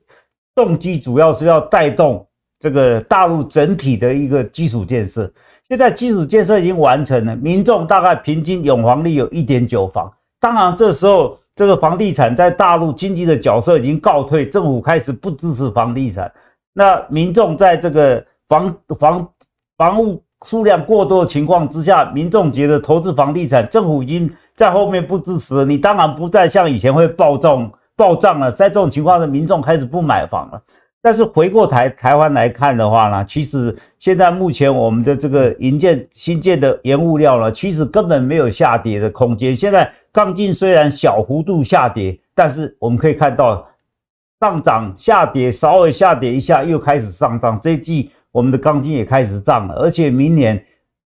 [0.56, 2.26] 动机主要是要带动
[2.60, 5.32] 这个大陆整体的一个基础建设。
[5.68, 10.12] 现在基础建设已经完成了，民众大概平均拥房率有一点九房。
[10.40, 16.32] 当然，这时候这个房地产在大陆经济的角色已经告退，政府开始不支持房地产。
[16.74, 19.28] 那民众在这个房房
[19.76, 25.66] 房屋数量过多的情况之下，民众觉得投资房地产，政府已经在后面不支持了。
[25.66, 28.52] 你当然不再像以前会暴涨暴涨了。
[28.52, 30.62] 在这种情况下，民众开始不买房了。
[31.06, 39.56] 但是回过台台湾来看的话呢，其实现在目前我们的这个营建新建的原物料呢，其实根本没有下跌的空间。
[39.56, 43.68] 现在钢筋虽然小幅度下跌，但是我们可以看到
[44.40, 47.60] 上涨下跌，稍微下跌一下又开始上涨。
[47.62, 50.60] 这一季我们的钢筋也开始涨了，而且明年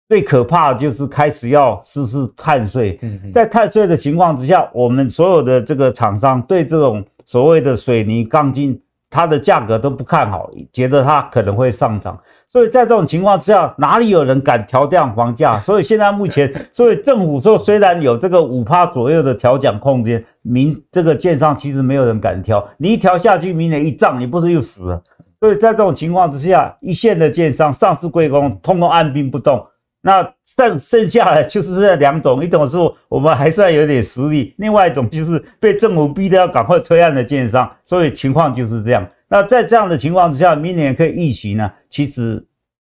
[0.10, 3.00] 最可怕的就是开始要实施碳税。
[3.34, 8.78] 在碳税的情况之下，我们所有的这个厂商对这种所谓的水泥钢筋。
[9.10, 15.60] 它的价格都不看好，觉得它可能会上涨，所以在这种情况之下，哪里有人敢调降房价？
[15.60, 25.02] 所以现在目前，所以政府说虽然有这个五趴左右的调降空间，民这个建商其实没有人敢调，你一调下去，明年一涨，你不是又死了？
[25.40, 29.66] 所以在这种情况之下，一线的建商、上市柜公通通按兵不动。
[30.08, 32.78] 那剩剩下的就是这两种，一种是
[33.10, 39.04] 我们还算有点实力，另外一种就是被政府逼得要赶快推案的建商，所以情况就是这样。
[39.28, 41.72] 那在这样的情况之下，明年可以预期呢？
[41.90, 42.46] 其实，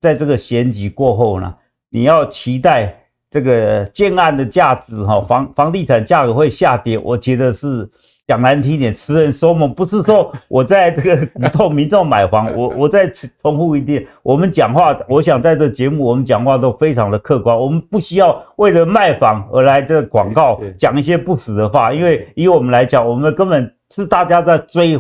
[0.02, 1.56] 在这个选举过后呢，
[1.90, 2.94] 你要期待
[3.32, 7.90] 这个建案的价值哈，房房地产价格会下跌，我觉得是。
[8.28, 12.54] 讲难听点，痴人说梦，不是说 我在这个鼓动民众买房。
[12.54, 13.08] 我 我再
[13.42, 25.00] 重复一遍，我们讲话，我想在这节目，我们讲话都非常的客观，我们不需要为了卖房而来这个广告讲一些不实的话，因为以我们来讲，我们根本是大家在追，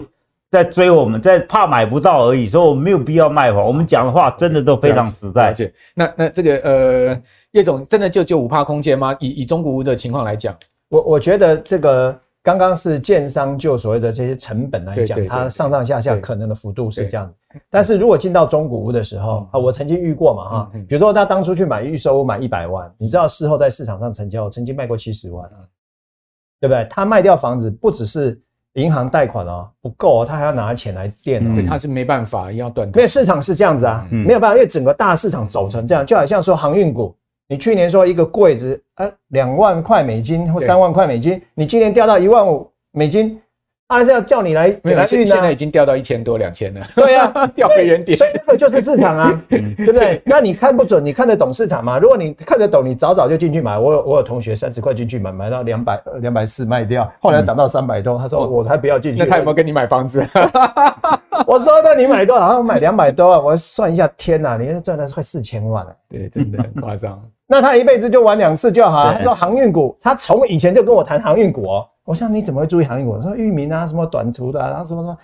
[0.50, 3.62] 在追我们，在怕买不到而已，所以我们没有必要卖房。
[3.62, 5.54] 我们讲的话真的都非常实在。
[5.94, 9.14] 那那这个呃，叶总真的就就五趴空间吗？
[9.20, 10.56] 以以中古屋的情况来讲，
[10.88, 12.18] 我我觉得这个。
[12.48, 17.30] 刚刚是建商就所谓的这些成本来讲，它上上下下可能的幅度是这样。
[17.70, 25.46] 但是如果进到中古屋的时候啊，我曾经遇过嘛哈，比如说他当初去买预售屋买一百万，你知道事后在市场上成交，曾经卖过七十万，
[26.62, 26.88] 对不对？
[26.90, 28.42] 他卖掉房子不只是
[28.76, 32.88] 银行贷款哦，不够哦，他还要拿钱来垫哦，他是没办法要断。
[32.88, 37.14] 因为市场是这样子啊，没有办法，因为整个大市场走成这样，就好像说航运股。
[37.50, 43.40] 你去年说一个柜子啊，两万块美金或三万块美金，你今年掉到一万五美金，
[43.88, 45.26] 还是要叫你来给他运呢？
[45.26, 46.86] 现在已经掉到一千多两千了。
[46.94, 48.18] 对呀， 掉回原点。
[48.18, 50.22] 所以这个就是市场啊， 对不对？
[50.26, 51.98] 那你看不准，你看得懂市场吗？
[52.00, 53.80] 如果你看得懂，你早早就进去买。
[53.80, 59.24] 我有我有同学三十块进去买，买到两百两百四卖掉，后来涨到三百多，他说我才不要进去。
[59.24, 60.22] 那他有没有跟你买房子？
[61.48, 62.58] 我说那你买多少？
[62.58, 65.96] 我买两百多万，我算一下，天哪，你赚了快四千万了。
[66.10, 67.24] 对，真的很夸张。
[67.48, 69.12] 那他一辈子就玩两次就好。
[69.12, 71.86] 他说航运股，他从以前就跟我谈航运股哦。
[72.04, 73.18] 我想你怎么会注意航运股？
[73.18, 75.18] 他说域名啊，什么短途的，然后什么什么，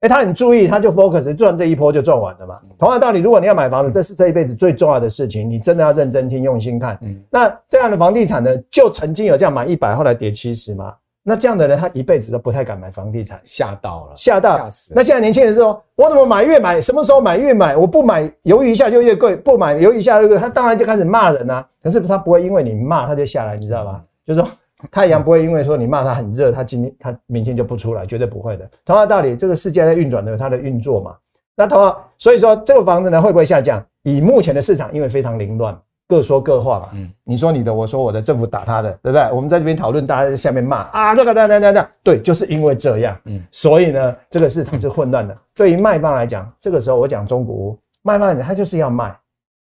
[0.00, 2.58] 哎，他很注意，他就 focus 赚这一波就赚完了嘛。
[2.78, 6.98] 同样道理，如果你要买房子，这是这一辈子最重要的事情，你真的要认真听，用心看。
[7.30, 10.94] 那这样的房地产呢，就曾经有这样买一百，后来跌七十吗？
[11.28, 14.96] 那这样的人，他一辈子都不太敢买房地产，吓到了，吓到，吓死了。
[14.96, 21.62] 那现在年轻人说，我怎么买越买，什么时候买越买，我不买，犹豫一下就越贵，不买犹豫一下越贵，他当然就开始骂人啊。
[21.82, 24.02] 可是他不会因为你骂他就下来，你知道吧？
[24.26, 24.48] 就是说
[24.90, 28.66] 太阳不会因为说你骂他很热，他今天他明天就不出来，绝对不会的。
[28.86, 31.14] 同样道理，这个世界在运转的，它的运作嘛。
[31.54, 33.84] 那同样，所以说这个房子呢会不会下降？
[34.04, 35.78] 以目前的市场，因为非常凌乱。
[36.08, 39.30] 各说各话嘛，嗯，你说你的，我说我的，政府打他的，对不对？
[39.30, 45.36] 我们在这边讨论，大家在下面骂啊，这个这样这样这样，对，就是因为这样，嗯，所以呢，这个市场是混乱的。
[45.54, 49.14] 对于卖方来讲，这个时候我讲中古屋卖方，他就是要卖，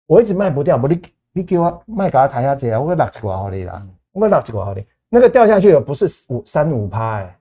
[0.06, 1.00] 我一直卖不掉，不，你
[1.32, 7.38] 你给我卖给他抬下去啊，我会落几块好的啦，我会落几块好的，那个掉下去的不是五三五趴，哎，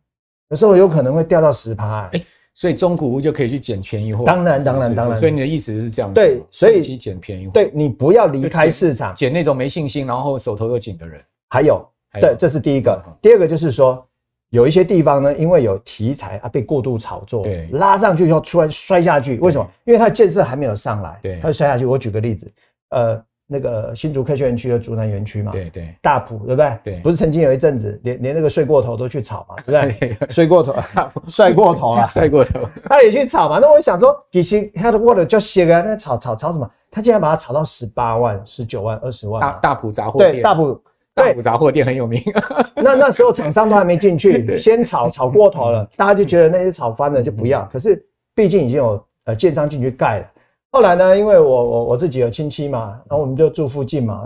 [0.49, 2.21] 有时候有可能会掉到十趴，哎。
[2.61, 5.17] 所以中古屋就可以去捡便宜货，当然当然当然。
[5.17, 6.13] 所以你的意思是这样？
[6.13, 7.51] 对，所以去捡便宜货。
[7.51, 11.19] 对，你不要离开市场，捡那种没信心，然后手头又紧的人。
[11.49, 11.83] 还有，
[12.19, 13.03] 对，这是第一个。
[13.19, 14.07] 第二个就是说，
[14.51, 19.67] 有一些地方呢，因为有题材啊，被过度炒作，对，拉上去以后突然摔下去，为什么？
[19.83, 21.85] 因为它建设还没有上来，对，它就摔下去。
[21.87, 22.47] 我举个例子，
[22.89, 23.19] 呃。
[23.51, 26.77] 那个新竹科学园区的竹南园区嘛，对对，大埔对不对？
[26.83, 30.17] 对，不是曾经有一阵子连连那个睡过头都去炒嘛，对不对？
[30.31, 30.73] 睡过头，
[31.27, 33.59] 帅过头了， 帅过头，他也去炒嘛。
[33.59, 36.69] 那我想说，其实他的 water 就写个那炒炒炒什么？
[36.89, 39.39] 他竟然把它炒到十八万、十九万、二十万。
[39.41, 40.81] 大大埔杂货店，对，大埔
[41.13, 42.21] 大埔杂货店很有名。
[42.75, 47.67] 那那时候厂商都还没进去，先炒炒过头了，大家就觉得那些炒翻了就不要。
[47.71, 48.01] 可是
[48.33, 50.25] 毕竟已经有呃建商进去盖了。
[50.71, 54.23] 后来呢，因为我我我自己有亲戚嘛，然后我们就住附近嘛。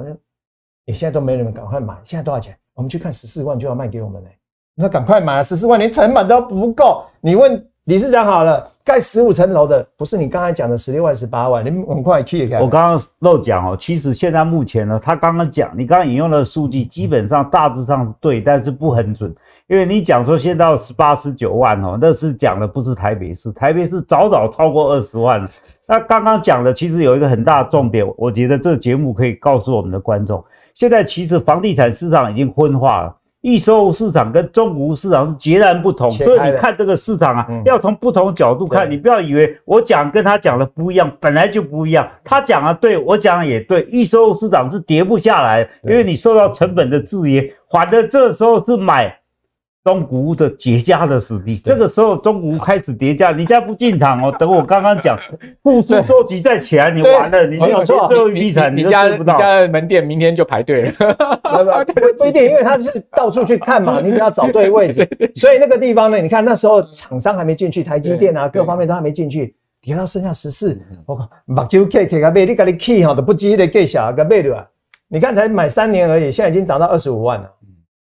[0.86, 2.55] 你现在都没人赶快买，现在多少钱？
[2.75, 4.29] 我们去看十四万就要卖给我们嘞。
[4.75, 7.03] 那赶快买，十四万连成本都不够。
[7.19, 12.47] 你问理事长好了，盖十五层楼的不是你刚才讲的十六万、十八万，你很快去。
[12.55, 19.36] 我刚刚漏讲哦，其实现在目前呢，他刚刚讲，你刚刚引用的数据基本上大致上是对，但是不很准。
[19.67, 25.49] 因为你讲说现在到十八十九万哦，那是讲的不是台北市，台北市早早超过二十万了。
[25.88, 30.43] 那刚刚讲的其实有一个很大的重点，我觉得这个节目可以告诉我们的观众，
[30.75, 36.12] 现在其实房地产市场已经分化了，预售市场跟中古市场是截然不同。
[36.12, 42.08] 所以你看这个市场啊，要从不同角度看，你不要以为我讲跟他讲的不一样，本来就不一样。
[42.23, 49.12] 他讲的对，我讲的也对，预售市场是跌不下来，因为你受到成本的制约，反正这时候是买。
[49.86, 55.15] 中古屋的绝佳的时机，这个时候中古屋开始叠加，你再不进场哦， 等我刚刚讲
[55.62, 60.93] 复苏周期再起来，你完了，你没有错，最后一笔产你家你家的门店明天就排队了，
[62.17, 74.67] 不一定，因为他是到处去看嘛，你得要找对位置，所以那个地方呢，你看那时候厂商还没进去，台积电啊各方面都还没进去，跌到剩下十四，我靠，目睭开开个买，你家你 key 哈，都不急的计小个买对吧？
[75.08, 77.52] 你看才买三年而已，现在已经涨到二十五万了。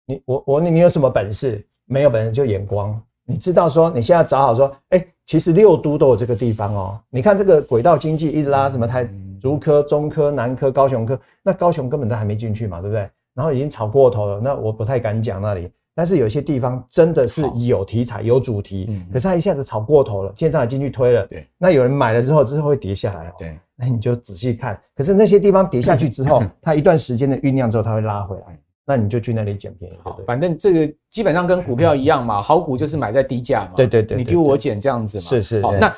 [0.06, 1.64] 你我我你你有什么本事？
[1.86, 3.00] 没有本事就眼光。
[3.28, 7.00] 你知道说你现在找好说，哎，其实六都都有这个地方哦。
[7.10, 9.08] 你看这个轨道经济一拉，什么台
[9.42, 13.10] 竹科、中科、南科、高雄科，那高雄根本都还没进去嘛，对不对？
[13.34, 15.70] 然后已经炒过头了，那我不太敢讲那里。
[15.98, 21.48] 但是有些地方真的是有题材、有主题，可是它一下子炒过头了，建商也进去推了，对。
[21.58, 23.58] 那有人买了之后，之后会跌下来哦，对。
[23.78, 24.80] 那你就仔细看。
[24.94, 28.60] 可是那些地方跌下去之后， 它一段时间的酝酿之后，它会拉回来。
[28.86, 29.98] 那你就去那里捡便宜。
[30.04, 33.72] 好，反正这个基本上跟股票一样嘛，好股就是买在低价嘛。
[33.76, 35.24] 对对对，你丢我捡这样子嘛。
[35.24, 35.62] 是是。
[35.62, 35.92] 好，那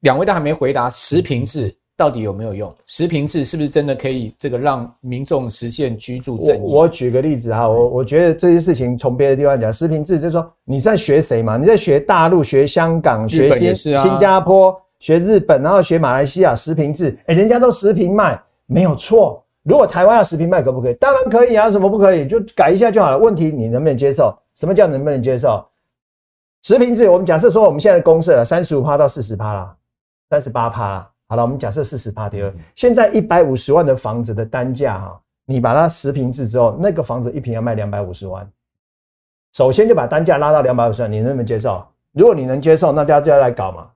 [0.00, 2.74] 两位都还没回答，十平制到底有没有用？
[2.86, 6.60] 十平制是不是真的可以这个让民众实现居住正义？
[6.60, 11.56] 我我举个例子哈，我我觉得这些事情从别的地方讲，十平制就是说你在学谁嘛？
[11.56, 19.40] 你在学大陆、学香港、学新新加坡、学日本，然后学马来西亚十平制，哎，人家都十平卖，没有错。
[19.64, 20.94] 如果台湾要实坪卖，可不可以？
[20.94, 22.28] 当然可以啊，什么不可以？
[22.28, 23.18] 就改一下就好了。
[23.18, 24.32] 问题你能不能接受？
[24.54, 25.66] 什么叫能不能接受？
[26.62, 29.76] 十坪制，我们假设说我们现在的公设三十五趴到四十趴啦，
[30.30, 31.10] 三十八趴啦。
[31.26, 38.46] 好了，我们假设四十趴第二，现在一百五十万的房子的单价哈，你把它十平制之后，那个房子一平要卖两百五十万。
[39.54, 41.82] 首先就把单价拉到两百五十万，你能不能接受？
[42.12, 43.90] 如果你能接受，那大家就要来搞嘛。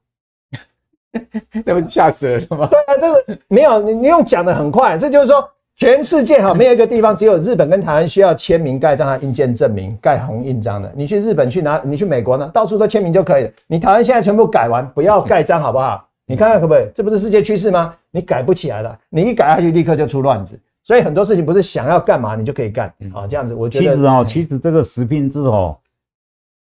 [1.64, 2.66] 那不是吓死了吗？
[2.66, 5.48] 对啊，这个没有你，你用讲的很快，这就是说
[5.78, 10.92] 全世界哈没有一个地方只有日本跟台湾需要签名盖章和印鉴证明盖红印章的。
[10.96, 11.80] 你去日本去哪？
[11.84, 12.50] 你去美国呢？
[12.52, 13.50] 到处都签名就可以了。
[13.68, 16.04] 你台湾现在全部改完，不要盖章好不好？
[16.26, 16.88] 你看看可不可以？
[16.96, 17.94] 这不是世界趋势吗？
[18.10, 20.58] 你改不起来了，你一改下去，立刻就出乱子。
[20.82, 23.84] 所以很多事情不是想要干嘛你就可以干啊，这样子我觉得。
[23.84, 25.78] 其实哦，其实这个食品制哦，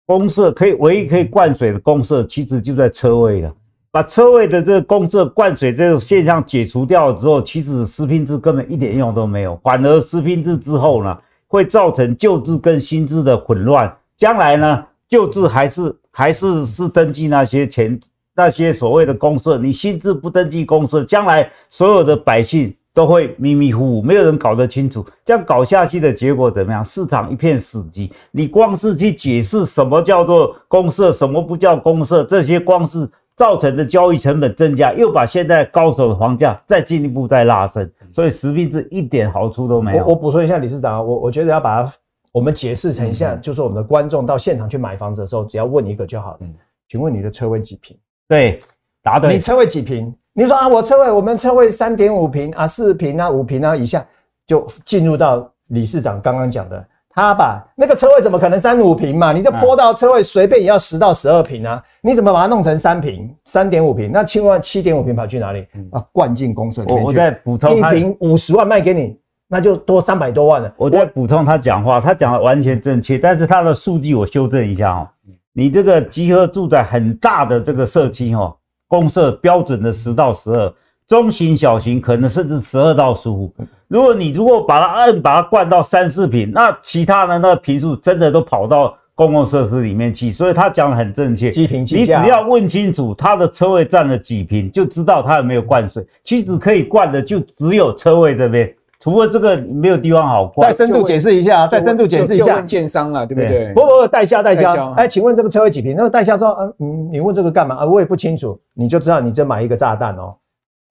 [0.06, 3.54] 公社可以唯一可以灌水的公社，其实就在车位了。
[3.92, 9.60] 把车位的这个公设灌水这种现象解除掉了之后，其实实坪制根本一点用都没有。
[9.62, 11.18] 反而实坪制之后呢，
[11.48, 13.94] 会造成旧制跟新制的混乱。
[14.16, 18.00] 将来呢，旧制还是还是是登记那些钱。
[18.34, 25.06] 那些所谓的公社，你新制不登记公社，将来所有的百姓都会迷迷糊糊，没有人搞得清楚。
[25.26, 26.84] 这样搞下去的结果怎么样？
[26.84, 28.10] 市场一片死寂。
[28.32, 33.08] 你光是去解释什么叫做公社，什么不叫公社，这些光是
[33.42, 37.90] 造成的交易成本增加，又把现在高手的房价再进一步再拉升。
[38.12, 40.04] 所以实名制一点好处都没有。
[40.04, 41.92] 我我补充一下，理事长，我我觉得要把它
[42.32, 46.38] 我们解释成一下，嗯、就是我们的观众到现场去买房子的时候，只要问一个就好了。
[46.42, 46.54] 嗯，
[46.88, 47.98] 请问你的车位几平？
[48.28, 48.60] 对，
[49.02, 49.34] 答对。
[49.34, 50.14] 你车位几平？
[50.34, 54.06] 你说啊，我车位，我们车位三点五平啊，四平啊，五平啊，以下
[54.46, 59.32] 就进入到理事长刚刚讲的，他把那个车位怎么可能三五平嘛？
[59.34, 64.12] 你这坡道车位随便也要十到十二平啊，你怎么把它弄成三平、三点五平？
[64.12, 65.68] 那千万七点五平跑去哪里？
[65.92, 67.06] 啊，灌进公社里面去。
[67.06, 70.74] 我再补充，一平五十万卖给你，那就多三百多万了。
[70.78, 75.08] 我再补充他讲话，他讲的完全正确，但是他的数据我修正一下哦。
[75.54, 78.56] 你这个集合住宅很大的这个社区哦，
[78.88, 80.74] 公社标准的十到十二，
[81.12, 83.54] 中型、小型可能甚至十二到十五。
[83.90, 90.32] 如果你如果把它按把它灌到三四瓶，那其他的那个瓶数真的都跑到公共设施里面去。
[90.32, 92.22] 所以他讲的很正确，几瓶几价？
[92.22, 96.02] 你只要问清楚他的车位占了几瓶，就知道他有没有灌水。
[96.24, 98.74] 其实可以灌的就只有车位这边。
[99.02, 103.74] 除了这个没有地方好灌，再深度解释一下，再深度解释一下，建商了，对不对？
[103.74, 104.92] 不不，代销代销。
[104.92, 105.94] 哎，请问这个车位几瓶？
[105.98, 107.86] 那个代销说，嗯嗯，你问这个干嘛啊？
[107.86, 110.34] 我也不清楚，你就知道你这买一个炸弹哦。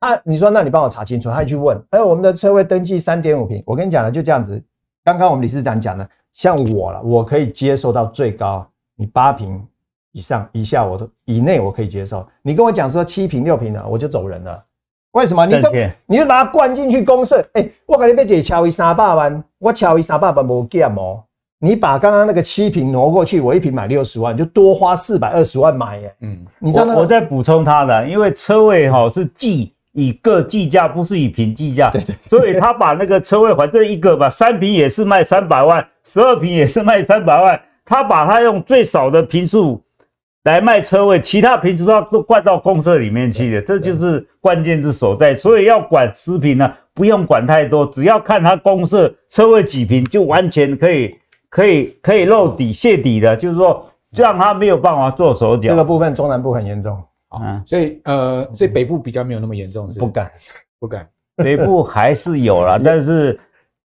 [0.01, 4.63] 啊，你说那你帮我查清楚，他去问，哎，我们的车位登记三点五平，我跟你讲了，就这样子。
[5.05, 9.63] 刚刚我们理事长讲的，像我了，我可以接受到最高你八平
[10.13, 12.27] 以上以下我都以内我可以接受。
[12.43, 14.63] 你跟我讲说七平六平的，我就走人了。
[15.13, 15.71] 为什么你都
[16.07, 17.45] 你就把它灌进去公社？
[17.55, 21.23] 哎，我感觉被姐，敲一三百万，我敲一三百万没减哦。
[21.59, 26.15] 你把刚刚那个七平挪过去，我一平买六十万，就多花四百二十万买耶。
[26.21, 31.91] 嗯，你知道我再补充他的，因为车位哈是计以个计价，不是以平计价。
[31.91, 32.17] 对对。
[32.23, 39.83] 所以他把那个车位反正一个吧，三平也是卖三百万，十二平也是卖三百万，他把他用最少的平数。
[40.45, 45.37] 来卖车位，其他平数都要都灌到公社里面去的，这就是关键之所在。
[45.37, 51.15] 所以要管实坪呢，不用管太多，只要看他公社车位几平，就完全可以
[51.51, 55.69] 可以可以露底泄底的，就是说让他没有办法做手脚。
[55.69, 56.99] 这个部分中南部很严重，
[57.31, 60.33] 嗯，所以呃，所以北部比较没有那么严重，是不，不敢
[60.81, 63.39] 不敢，北部还是有了， 但是。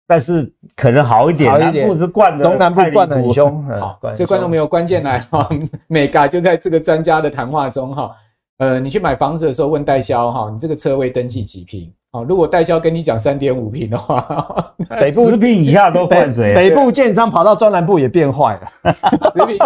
[0.09, 3.65] 但是可能好一点，好一点，南部是惯的，中南部惯的很凶。
[3.77, 5.49] 好，所以观众没有关键来 哈，
[5.89, 8.15] 美嘎就在这个专家的谈话中哈。
[8.59, 11.93] 呃，你去买房子的时候问代销哈，你这个车位登记几坪？
[12.17, 18.93] 好，如果代销跟你讲三点五平的话， 北部十平以下都灌水，北部建商跑到中南部也变坏了。
[18.93, 19.03] 十
[19.45, 19.57] 平，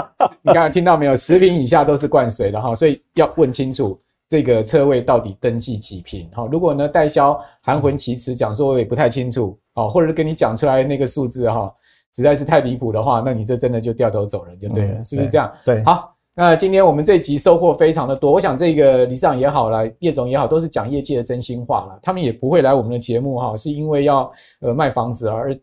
[0.43, 1.15] 你刚刚听到没有？
[1.15, 3.97] 十平以下都是灌水的哈，所以要问清楚。
[4.29, 6.29] 这个车位到底登记几平。
[6.33, 11.73] 哈，如果呢代销含混其辞讲说我也不太清楚，哦，或者是跟你讲出来那个数字哈，
[12.15, 15.53] 实在是太离谱的话，那你这真的就掉头走人就对了，嗯、是不是这样？
[15.65, 24.32] 对，好，那今天我们这集收获非常的多，我想这个李市长也好了，叶总也好，都是讲业界的真心话了，他们也不会来我们的节目哈，是因为要
[24.62, 25.55] 呃卖房子而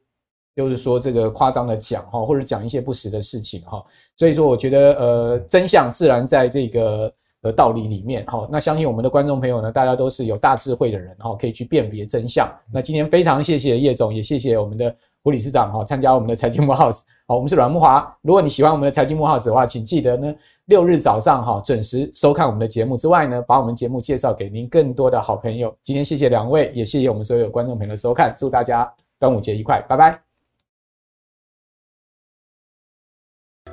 [0.56, 3.84] 就是说这个夸张的讲哈，或者讲一些不实的事情哈，
[4.18, 7.12] 所以说我觉得呃真相自然在这个。
[7.44, 8.26] 呃道理里面。
[8.26, 12.52] 哈，那相信我们的观众朋友呢，大家都是有大智慧的人，哈，可以去辨别真相。
[12.74, 14.94] 那今天非常谢谢叶总，也谢谢我们的
[15.24, 17.04] 胡理事长，哈，参加我们的财经幕 House。
[17.28, 18.18] 好，我们是阮木华。
[18.22, 20.34] 如果你喜欢我们的财经幕 House 的话，请记得呢，
[20.66, 25.76] 六日早上哈准时收看我们的节目之外呢，把我们节目介绍给您更多的好朋友。
[25.84, 28.90] 今天谢谢两位，也谢谢我们所有观众朋友的收看，祝大家
[29.20, 30.27] 端午节愉快，拜拜。